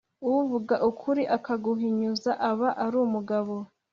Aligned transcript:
Uvuga 0.29 0.75
ukuri 0.89 1.23
akaguhinyuza 1.37 2.31
aba 2.49 2.69
ar’umugabo 2.85 3.55